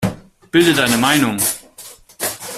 [0.53, 1.37] Bilde deine Meinung!